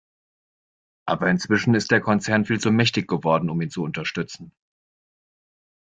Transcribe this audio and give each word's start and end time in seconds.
Aber 1.05 1.29
inzwischen 1.29 1.75
ist 1.75 1.91
der 1.91 2.01
Konzern 2.01 2.45
viel 2.45 2.59
zu 2.59 2.71
mächtig 2.71 3.07
geworden, 3.07 3.51
um 3.51 3.61
ihn 3.61 3.69
zu 3.69 3.83
unterstützen. 3.83 4.51